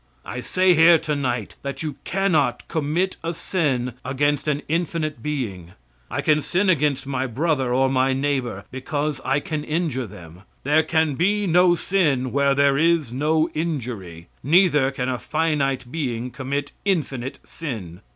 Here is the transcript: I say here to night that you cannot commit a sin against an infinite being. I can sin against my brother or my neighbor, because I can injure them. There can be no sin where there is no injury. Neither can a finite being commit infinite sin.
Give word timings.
I 0.25 0.39
say 0.39 0.73
here 0.73 0.97
to 0.97 1.15
night 1.15 1.53
that 1.61 1.83
you 1.83 1.97
cannot 2.05 2.67
commit 2.67 3.17
a 3.23 3.35
sin 3.35 3.93
against 4.03 4.47
an 4.47 4.63
infinite 4.67 5.21
being. 5.21 5.73
I 6.09 6.21
can 6.21 6.41
sin 6.41 6.71
against 6.71 7.05
my 7.05 7.27
brother 7.27 7.71
or 7.71 7.87
my 7.87 8.11
neighbor, 8.11 8.65
because 8.71 9.21
I 9.23 9.39
can 9.39 9.63
injure 9.63 10.07
them. 10.07 10.41
There 10.63 10.81
can 10.81 11.13
be 11.13 11.45
no 11.45 11.75
sin 11.75 12.31
where 12.31 12.55
there 12.55 12.79
is 12.79 13.13
no 13.13 13.49
injury. 13.51 14.27
Neither 14.41 14.89
can 14.89 15.07
a 15.07 15.19
finite 15.19 15.91
being 15.91 16.31
commit 16.31 16.71
infinite 16.83 17.37
sin. 17.45 18.01